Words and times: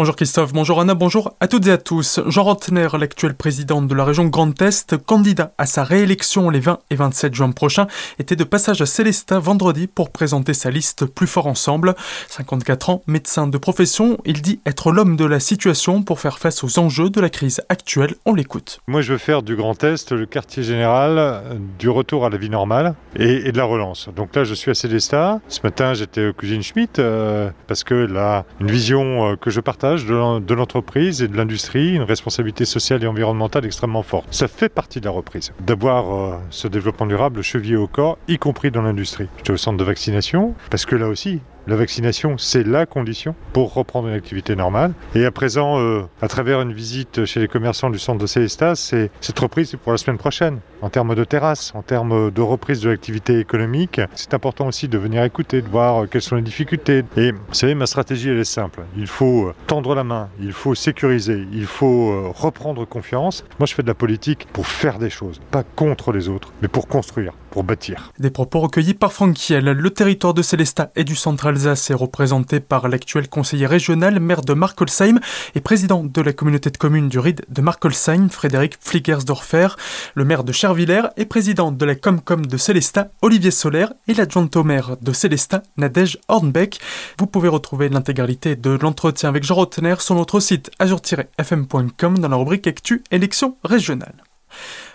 Bonjour 0.00 0.16
Christophe, 0.16 0.54
bonjour 0.54 0.80
Anna, 0.80 0.94
bonjour 0.94 1.34
à 1.40 1.46
toutes 1.46 1.66
et 1.66 1.72
à 1.72 1.76
tous. 1.76 2.20
Jean 2.26 2.44
Rotner, 2.44 2.88
l'actuel 2.98 3.34
président 3.34 3.82
de 3.82 3.94
la 3.94 4.02
région 4.02 4.24
Grand 4.24 4.62
Est, 4.62 4.96
candidat 4.96 5.52
à 5.58 5.66
sa 5.66 5.84
réélection 5.84 6.48
les 6.48 6.58
20 6.58 6.78
et 6.88 6.94
27 6.94 7.34
juin 7.34 7.50
prochains, 7.50 7.86
était 8.18 8.34
de 8.34 8.44
passage 8.44 8.80
à 8.80 8.86
Célestat 8.86 9.38
vendredi 9.40 9.88
pour 9.88 10.08
présenter 10.08 10.54
sa 10.54 10.70
liste 10.70 11.04
Plus 11.04 11.26
fort 11.26 11.46
ensemble. 11.46 11.94
54 12.30 12.88
ans, 12.88 13.02
médecin 13.06 13.46
de 13.46 13.58
profession, 13.58 14.16
il 14.24 14.40
dit 14.40 14.60
être 14.64 14.90
l'homme 14.90 15.16
de 15.16 15.26
la 15.26 15.38
situation 15.38 16.02
pour 16.02 16.18
faire 16.18 16.38
face 16.38 16.64
aux 16.64 16.78
enjeux 16.78 17.10
de 17.10 17.20
la 17.20 17.28
crise 17.28 17.60
actuelle. 17.68 18.14
On 18.24 18.32
l'écoute. 18.32 18.80
Moi 18.86 19.02
je 19.02 19.12
veux 19.12 19.18
faire 19.18 19.42
du 19.42 19.54
Grand 19.54 19.84
Est 19.84 20.12
le 20.12 20.24
quartier 20.24 20.62
général 20.62 21.42
du 21.78 21.90
retour 21.90 22.24
à 22.24 22.30
la 22.30 22.38
vie 22.38 22.48
normale 22.48 22.94
et, 23.16 23.52
de 23.52 23.58
la 23.58 23.64
relance. 23.64 24.08
Donc 24.16 24.34
là 24.34 24.44
je 24.44 24.54
suis 24.54 24.70
à 24.70 24.74
Célestat. 24.74 25.40
Ce 25.48 25.60
matin 25.62 25.92
j'étais 25.92 26.28
au 26.28 26.32
Cuisine 26.32 26.62
Schmitt 26.62 26.98
euh, 26.98 27.50
parce 27.66 27.84
que 27.84 27.92
là, 27.92 28.46
une 28.60 28.70
vision 28.70 29.32
euh, 29.32 29.36
que 29.36 29.50
je 29.50 29.60
partage 29.60 29.89
de 29.96 30.54
l'entreprise 30.54 31.22
et 31.22 31.28
de 31.28 31.36
l'industrie, 31.36 31.94
une 31.94 32.02
responsabilité 32.02 32.64
sociale 32.64 33.02
et 33.02 33.06
environnementale 33.06 33.64
extrêmement 33.64 34.02
forte. 34.02 34.26
Ça 34.30 34.48
fait 34.48 34.68
partie 34.68 35.00
de 35.00 35.06
la 35.06 35.10
reprise, 35.10 35.52
d'avoir 35.60 36.14
euh, 36.14 36.36
ce 36.50 36.68
développement 36.68 37.06
durable 37.06 37.42
chevillé 37.42 37.76
au 37.76 37.86
corps, 37.86 38.18
y 38.28 38.38
compris 38.38 38.70
dans 38.70 38.82
l'industrie. 38.82 39.28
J'étais 39.38 39.52
au 39.52 39.56
centre 39.56 39.78
de 39.78 39.84
vaccination, 39.84 40.54
parce 40.70 40.86
que 40.86 40.96
là 40.96 41.08
aussi, 41.08 41.40
la 41.70 41.76
vaccination, 41.76 42.36
c'est 42.36 42.66
la 42.66 42.84
condition 42.84 43.36
pour 43.52 43.72
reprendre 43.72 44.08
une 44.08 44.14
activité 44.14 44.56
normale. 44.56 44.92
Et 45.14 45.24
à 45.24 45.30
présent, 45.30 45.78
euh, 45.78 46.02
à 46.20 46.26
travers 46.26 46.60
une 46.60 46.72
visite 46.72 47.24
chez 47.26 47.38
les 47.38 47.46
commerçants 47.46 47.90
du 47.90 47.98
centre 48.00 48.18
de 48.18 48.26
Célestas, 48.26 48.92
cette 49.20 49.38
reprise 49.38 49.76
pour 49.80 49.92
la 49.92 49.98
semaine 49.98 50.18
prochaine, 50.18 50.58
en 50.82 50.90
termes 50.90 51.14
de 51.14 51.22
terrasse, 51.22 51.72
en 51.76 51.82
termes 51.82 52.32
de 52.32 52.42
reprise 52.42 52.80
de 52.80 52.90
l'activité 52.90 53.38
économique. 53.38 54.00
C'est 54.16 54.34
important 54.34 54.66
aussi 54.66 54.88
de 54.88 54.98
venir 54.98 55.22
écouter, 55.22 55.62
de 55.62 55.68
voir 55.68 56.02
euh, 56.02 56.06
quelles 56.10 56.22
sont 56.22 56.34
les 56.34 56.42
difficultés. 56.42 57.04
Et 57.16 57.30
vous 57.30 57.38
savez, 57.54 57.76
ma 57.76 57.86
stratégie, 57.86 58.30
elle 58.30 58.40
est 58.40 58.44
simple. 58.44 58.82
Il 58.96 59.06
faut 59.06 59.46
euh, 59.46 59.54
tendre 59.68 59.94
la 59.94 60.02
main, 60.02 60.28
il 60.40 60.52
faut 60.52 60.74
sécuriser, 60.74 61.46
il 61.52 61.66
faut 61.66 62.32
reprendre 62.32 62.84
confiance. 62.84 63.44
Moi, 63.60 63.66
je 63.66 63.74
fais 63.74 63.82
de 63.82 63.88
la 63.88 63.94
politique 63.94 64.48
pour 64.52 64.66
faire 64.66 64.98
des 64.98 65.10
choses, 65.10 65.40
pas 65.52 65.62
contre 65.62 66.10
les 66.10 66.28
autres, 66.28 66.52
mais 66.62 66.68
pour 66.68 66.88
construire, 66.88 67.32
pour 67.52 67.62
bâtir. 67.62 68.12
Des 68.18 68.30
propos 68.30 68.58
recueillis 68.58 68.94
par 68.94 69.12
Franck 69.12 69.34
Kiel. 69.34 69.66
Le 69.66 69.90
territoire 69.90 70.34
de 70.34 70.42
Célestat 70.42 70.90
et 70.96 71.04
du 71.04 71.14
centre 71.14 71.46
Alsace 71.60 71.90
est 71.90 71.94
représenté 71.94 72.58
par 72.58 72.88
l'actuel 72.88 73.28
conseiller 73.28 73.66
régional, 73.66 74.18
maire 74.18 74.40
de 74.40 74.54
Markolsheim 74.54 75.20
et 75.54 75.60
président 75.60 76.02
de 76.02 76.20
la 76.22 76.32
communauté 76.32 76.70
de 76.70 76.78
communes 76.78 77.10
du 77.10 77.18
RID 77.18 77.42
de 77.50 77.60
Markolsheim, 77.60 78.30
Frédéric 78.30 78.78
Flickersdorfer, 78.80 79.68
le 80.14 80.24
maire 80.24 80.42
de 80.42 80.52
Chervillers 80.52 81.08
et 81.18 81.26
président 81.26 81.70
de 81.70 81.84
la 81.84 81.96
Comcom 81.96 82.46
de 82.46 82.56
Célestat, 82.56 83.10
Olivier 83.20 83.50
Solaire 83.50 83.92
et 84.08 84.14
l'adjointe 84.14 84.56
au 84.56 84.64
maire 84.64 84.96
de 85.02 85.12
Célestat, 85.12 85.62
Nadège 85.76 86.18
Hornbeck. 86.28 86.80
Vous 87.18 87.26
pouvez 87.26 87.48
retrouver 87.48 87.90
l'intégralité 87.90 88.56
de 88.56 88.70
l'entretien 88.70 89.28
avec 89.28 89.44
Jean 89.44 89.56
Rottener 89.56 89.96
sur 89.98 90.14
notre 90.14 90.40
site 90.40 90.70
azur-fm.com 90.78 92.18
dans 92.18 92.28
la 92.28 92.36
rubrique 92.36 92.66
Actu 92.68 93.04
élections 93.10 93.58
régionales. 93.64 94.24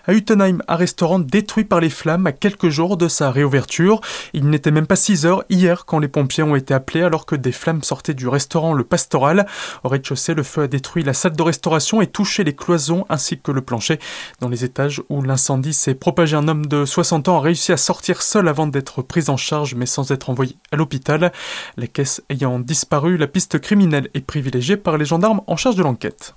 À 0.07 0.13
Utenheim, 0.13 0.59
un 0.67 0.75
restaurant 0.75 1.17
détruit 1.17 1.63
par 1.63 1.79
les 1.79 1.89
flammes 1.89 2.27
à 2.27 2.31
quelques 2.31 2.69
jours 2.69 2.95
de 2.95 3.07
sa 3.07 3.31
réouverture. 3.31 4.01
Il 4.33 4.47
n'était 4.51 4.69
même 4.69 4.85
pas 4.85 4.95
6 4.95 5.25
heures 5.25 5.43
hier 5.49 5.85
quand 5.85 5.97
les 5.97 6.07
pompiers 6.07 6.43
ont 6.43 6.55
été 6.55 6.75
appelés 6.75 7.01
alors 7.01 7.25
que 7.25 7.35
des 7.35 7.51
flammes 7.51 7.81
sortaient 7.81 8.13
du 8.13 8.27
restaurant 8.27 8.73
Le 8.73 8.83
Pastoral. 8.83 9.47
Au 9.83 9.89
rez-de-chaussée, 9.89 10.35
le 10.35 10.43
feu 10.43 10.61
a 10.61 10.67
détruit 10.67 11.03
la 11.03 11.13
salle 11.13 11.35
de 11.35 11.41
restauration 11.41 12.01
et 12.01 12.07
touché 12.07 12.43
les 12.43 12.53
cloisons 12.53 13.05
ainsi 13.09 13.39
que 13.39 13.51
le 13.51 13.61
plancher. 13.61 13.99
Dans 14.41 14.49
les 14.49 14.63
étages 14.63 15.01
où 15.09 15.23
l'incendie 15.23 15.73
s'est 15.73 15.95
propagé, 15.95 16.35
un 16.35 16.47
homme 16.47 16.67
de 16.67 16.85
60 16.85 17.27
ans 17.29 17.37
a 17.37 17.41
réussi 17.41 17.71
à 17.71 17.77
sortir 17.77 18.21
seul 18.21 18.47
avant 18.47 18.67
d'être 18.67 19.01
pris 19.01 19.29
en 19.29 19.37
charge 19.37 19.73
mais 19.73 19.87
sans 19.87 20.11
être 20.11 20.29
envoyé 20.29 20.55
à 20.71 20.75
l'hôpital. 20.75 21.31
Les 21.77 21.87
caisses 21.87 22.21
ayant 22.29 22.59
disparu, 22.59 23.17
la 23.17 23.27
piste 23.27 23.59
criminelle 23.59 24.09
est 24.13 24.21
privilégiée 24.25 24.77
par 24.77 24.99
les 24.99 25.05
gendarmes 25.05 25.41
en 25.47 25.57
charge 25.57 25.75
de 25.75 25.83
l'enquête. 25.83 26.35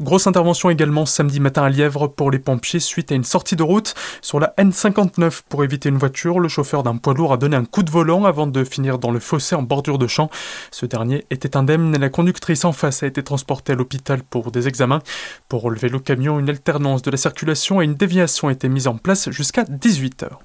Grosse 0.00 0.26
intervention 0.26 0.70
également 0.70 1.06
samedi 1.06 1.40
matin 1.40 1.62
à 1.62 1.68
Lièvre 1.68 2.08
pour 2.08 2.30
les 2.30 2.38
pompiers 2.38 2.80
suite 2.80 3.12
à 3.12 3.14
une 3.14 3.24
sortie 3.24 3.56
de 3.56 3.62
route 3.62 3.94
sur 4.22 4.40
la 4.40 4.54
N59 4.58 5.42
pour 5.48 5.64
éviter 5.64 5.88
une 5.88 5.98
voiture. 5.98 6.40
Le 6.40 6.48
chauffeur 6.48 6.82
d'un 6.82 6.96
poids 6.96 7.14
lourd 7.14 7.32
a 7.32 7.36
donné 7.36 7.56
un 7.56 7.64
coup 7.64 7.82
de 7.82 7.90
volant 7.90 8.24
avant 8.24 8.46
de 8.46 8.64
finir 8.64 8.98
dans 8.98 9.10
le 9.10 9.20
fossé 9.20 9.54
en 9.54 9.62
bordure 9.62 9.98
de 9.98 10.06
champ. 10.06 10.30
Ce 10.70 10.86
dernier 10.86 11.24
était 11.30 11.56
indemne 11.56 11.94
et 11.94 11.98
la 11.98 12.08
conductrice 12.08 12.64
en 12.64 12.72
face 12.72 13.02
a 13.02 13.06
été 13.06 13.22
transportée 13.22 13.72
à 13.72 13.76
l'hôpital 13.76 14.22
pour 14.22 14.50
des 14.50 14.68
examens. 14.68 15.00
Pour 15.48 15.62
relever 15.62 15.88
le 15.88 15.98
camion, 15.98 16.38
une 16.38 16.48
alternance 16.48 17.02
de 17.02 17.10
la 17.10 17.16
circulation 17.16 17.80
et 17.80 17.84
une 17.84 17.94
déviation 17.94 18.48
a 18.48 18.52
été 18.52 18.68
mise 18.68 18.88
en 18.88 18.96
place 18.96 19.30
jusqu'à 19.30 19.64
18 19.64 20.22
heures. 20.22 20.40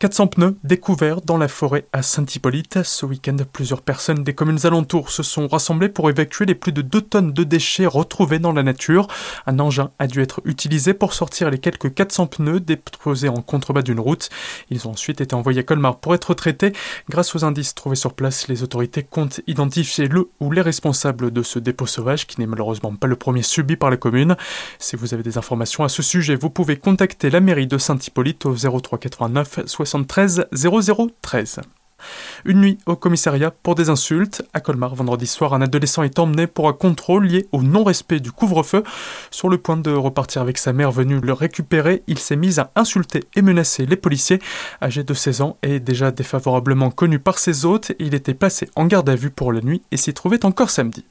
400 0.00 0.26
pneus 0.28 0.56
découverts 0.62 1.22
dans 1.22 1.36
la 1.36 1.48
forêt 1.48 1.86
à 1.92 2.02
Saint-Hippolyte. 2.02 2.84
Ce 2.84 3.04
week-end, 3.04 3.36
plusieurs 3.52 3.82
personnes 3.82 4.22
des 4.22 4.32
communes 4.32 4.64
alentours 4.64 5.10
se 5.10 5.24
sont 5.24 5.48
rassemblées 5.48 5.88
pour 5.88 6.08
évacuer 6.08 6.46
les 6.46 6.54
plus 6.54 6.70
de 6.70 6.82
2 6.82 7.00
tonnes 7.00 7.32
de 7.32 7.42
déchets 7.42 7.84
retrouvés 7.84 8.38
dans 8.38 8.52
la 8.52 8.62
nature. 8.62 9.08
Un 9.46 9.58
engin 9.58 9.90
a 9.98 10.06
dû 10.06 10.22
être 10.22 10.40
utilisé 10.44 10.94
pour 10.94 11.14
sortir 11.14 11.50
les 11.50 11.58
quelques 11.58 11.92
400 11.92 12.28
pneus 12.28 12.60
déposés 12.60 13.28
en 13.28 13.42
contrebas 13.42 13.82
d'une 13.82 13.98
route. 13.98 14.30
Ils 14.70 14.86
ont 14.86 14.92
ensuite 14.92 15.20
été 15.20 15.34
envoyés 15.34 15.60
à 15.60 15.64
Colmar 15.64 15.98
pour 15.98 16.14
être 16.14 16.32
traités. 16.32 16.72
Grâce 17.08 17.34
aux 17.34 17.44
indices 17.44 17.74
trouvés 17.74 17.96
sur 17.96 18.14
place, 18.14 18.46
les 18.46 18.62
autorités 18.62 19.02
comptent 19.02 19.40
identifier 19.48 20.06
le 20.06 20.30
ou 20.38 20.52
les 20.52 20.62
responsables 20.62 21.32
de 21.32 21.42
ce 21.42 21.58
dépôt 21.58 21.86
sauvage 21.86 22.28
qui 22.28 22.40
n'est 22.40 22.46
malheureusement 22.46 22.94
pas 22.94 23.08
le 23.08 23.16
premier 23.16 23.42
subi 23.42 23.74
par 23.74 23.90
la 23.90 23.96
commune. 23.96 24.36
Si 24.78 24.94
vous 24.94 25.12
avez 25.12 25.24
des 25.24 25.38
informations 25.38 25.82
à 25.82 25.88
ce 25.88 26.04
sujet, 26.04 26.36
vous 26.36 26.50
pouvez 26.50 26.76
contacter 26.76 27.30
la 27.30 27.40
mairie 27.40 27.66
de 27.66 27.78
Saint-Hippolyte 27.78 28.46
au 28.46 28.54
03 28.54 28.98
89 28.98 29.58
73 29.88 30.46
0013. 30.52 31.60
Une 32.44 32.60
nuit 32.60 32.78
au 32.86 32.94
commissariat 32.94 33.50
pour 33.50 33.74
des 33.74 33.90
insultes. 33.90 34.42
À 34.54 34.60
Colmar, 34.60 34.94
vendredi 34.94 35.26
soir, 35.26 35.54
un 35.54 35.62
adolescent 35.62 36.02
est 36.02 36.18
emmené 36.18 36.46
pour 36.46 36.68
un 36.68 36.72
contrôle 36.72 37.26
lié 37.26 37.48
au 37.50 37.62
non-respect 37.62 38.20
du 38.20 38.30
couvre-feu. 38.30 38.84
Sur 39.30 39.48
le 39.48 39.58
point 39.58 39.76
de 39.76 39.90
repartir 39.90 40.42
avec 40.42 40.58
sa 40.58 40.72
mère 40.72 40.92
venue 40.92 41.20
le 41.20 41.32
récupérer, 41.32 42.02
il 42.06 42.18
s'est 42.18 42.36
mis 42.36 42.60
à 42.60 42.70
insulter 42.76 43.24
et 43.34 43.42
menacer 43.42 43.86
les 43.86 43.96
policiers. 43.96 44.40
Âgé 44.80 45.02
de 45.02 45.14
16 45.14 45.40
ans 45.40 45.56
et 45.62 45.80
déjà 45.80 46.10
défavorablement 46.10 46.90
connu 46.90 47.18
par 47.18 47.38
ses 47.38 47.64
hôtes, 47.64 47.92
il 47.98 48.14
était 48.14 48.34
placé 48.34 48.68
en 48.76 48.86
garde 48.86 49.08
à 49.08 49.16
vue 49.16 49.30
pour 49.30 49.52
la 49.52 49.60
nuit 49.60 49.82
et 49.90 49.96
s'y 49.96 50.14
trouvait 50.14 50.44
encore 50.44 50.70
samedi. 50.70 51.04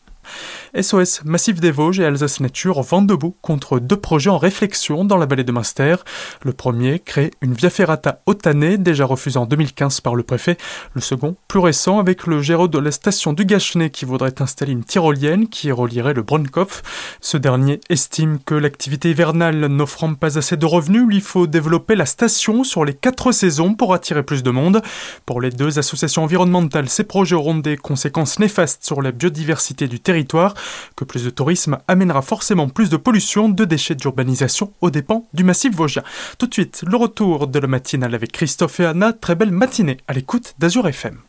SOS 0.80 1.22
Massif 1.26 1.60
des 1.60 1.72
Vosges 1.72 2.00
et 2.00 2.06
Alsace 2.06 2.40
Nature 2.40 2.82
vont 2.82 3.02
debout 3.02 3.36
contre 3.42 3.80
deux 3.80 3.98
projets 3.98 4.30
en 4.30 4.38
réflexion 4.38 5.06
dans 5.06 5.18
la 5.18 5.26
vallée 5.26 5.44
de 5.44 5.52
Munster. 5.52 5.96
Le 6.44 6.54
premier 6.54 7.00
crée 7.00 7.32
une 7.42 7.54
via 7.54 7.70
ferrata 7.70 8.22
année, 8.46 8.78
déjà 8.78 9.06
refusée 9.06 9.40
en 9.40 9.46
2015 9.46 10.02
par 10.02 10.16
le 10.16 10.24
préfet. 10.24 10.58
Le 10.94 11.02
second, 11.02 11.36
plus 11.48 11.60
récent, 11.60 12.00
avec 12.00 12.28
le 12.28 12.42
gérant 12.42 12.68
de 12.68 12.78
la 12.78 12.92
station 12.92 13.34
du 13.34 13.46
Gachenet 13.46 13.90
qui 13.90 14.06
voudrait 14.06 14.42
installer 14.42 14.72
une 14.72 14.84
tyrolienne 14.84 15.48
qui 15.48 15.72
relierait 15.72 16.14
le 16.14 16.24
Brunkopf. 16.24 17.18
Ce 17.22 17.38
dernier 17.38 17.80
estime 17.90 18.40
que 18.46 18.54
l'activité 18.54 19.10
hivernale 19.10 19.68
n'offrant 19.68 20.14
pas 20.14 20.38
assez 20.38 20.58
de 20.58 20.66
revenus, 20.66 21.08
il 21.12 21.22
faut 21.22 21.48
développer 21.48 21.96
la 21.96 22.06
station 22.06 22.64
sur 22.64 22.86
les 22.86 22.94
quatre 22.94 23.32
saisons 23.32 23.74
pour 23.74 23.94
attirer 23.94 24.24
plus 24.24 24.44
de 24.44 24.52
monde. 24.52 24.82
Pour 25.26 25.42
les 25.42 25.50
deux 25.50 25.80
associations 25.80 26.24
environnementales, 26.24 26.90
ces 26.90 27.04
projets 27.04 27.36
auront 27.36 27.56
des 27.56 27.78
conséquences 27.78 28.40
néfastes 28.40 28.86
sur 28.86 29.02
la 29.02 29.12
biodiversité 29.12 29.88
du 29.88 30.00
que 30.26 31.04
plus 31.04 31.24
de 31.24 31.30
tourisme 31.30 31.78
amènera 31.88 32.22
forcément 32.22 32.70
plus 32.70 32.90
de 32.90 32.98
pollution, 32.98 33.50
de 33.50 33.66
déchets 33.66 33.96
d'urbanisation 33.96 34.74
aux 34.82 34.90
dépens 34.90 35.28
du 35.34 35.44
massif 35.44 35.76
vosgien. 35.76 36.04
Tout 36.38 36.48
de 36.48 36.54
suite, 36.54 36.84
le 36.88 36.98
retour 36.98 37.48
de 37.48 37.60
la 37.60 37.68
matinale 37.68 38.16
avec 38.16 38.32
Christophe 38.32 38.80
et 38.80 38.86
Anna. 38.86 39.14
Très 39.14 39.36
belle 39.36 39.52
matinée 39.52 39.98
à 40.08 40.14
l'écoute 40.14 40.56
d'Azur 40.60 40.88
FM. 40.88 41.27